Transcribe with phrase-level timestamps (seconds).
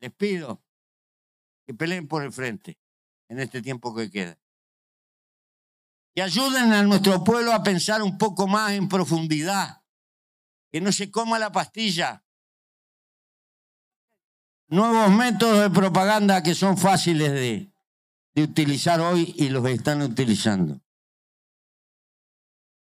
[0.00, 0.62] les pido
[1.66, 2.78] que peleen por el frente
[3.28, 4.38] en este tiempo que queda.
[6.14, 9.82] Que ayuden a nuestro pueblo a pensar un poco más en profundidad.
[10.70, 12.24] Que no se coma la pastilla.
[14.68, 17.72] Nuevos métodos de propaganda que son fáciles de,
[18.34, 20.80] de utilizar hoy y los están utilizando.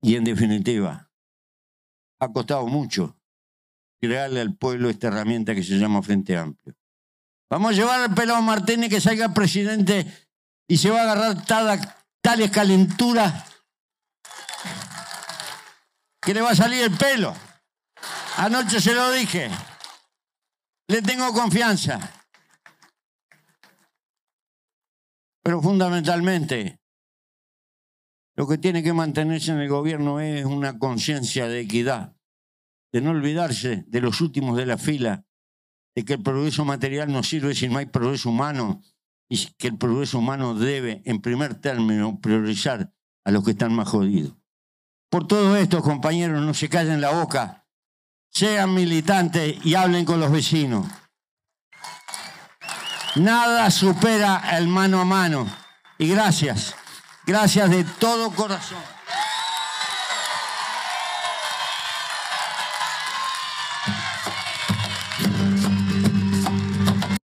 [0.00, 1.10] Y en definitiva,
[2.20, 3.16] ha costado mucho
[4.00, 6.71] crearle al pueblo esta herramienta que se llama Frente Amplio.
[7.52, 10.06] Vamos a llevar al pelado Martínez que salga presidente
[10.66, 11.44] y se va a agarrar
[12.22, 13.44] tales calenturas
[16.22, 17.34] que le va a salir el pelo.
[18.38, 19.50] Anoche se lo dije.
[20.88, 22.00] Le tengo confianza.
[25.42, 26.80] Pero fundamentalmente,
[28.34, 32.16] lo que tiene que mantenerse en el gobierno es una conciencia de equidad,
[32.94, 35.26] de no olvidarse de los últimos de la fila
[35.94, 38.82] de que el progreso material no sirve si no hay progreso humano
[39.28, 42.92] y que el progreso humano debe, en primer término, priorizar
[43.24, 44.34] a los que están más jodidos.
[45.10, 47.66] Por todo esto, compañeros, no se callen la boca,
[48.30, 50.86] sean militantes y hablen con los vecinos.
[53.16, 55.46] Nada supera el mano a mano.
[55.98, 56.74] Y gracias,
[57.26, 58.78] gracias de todo corazón.